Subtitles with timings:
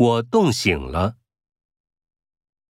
[0.00, 1.16] 我冻醒了。